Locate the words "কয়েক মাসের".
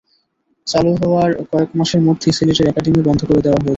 1.51-2.01